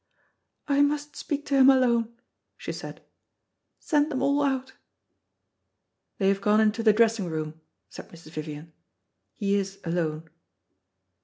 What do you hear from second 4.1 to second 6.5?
them all out." "They have